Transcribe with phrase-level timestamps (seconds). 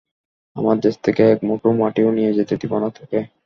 [0.55, 3.19] আমার দেশ থেকে এক মুঠো মাটিও নিয়ে যেতে দিব না তোকে।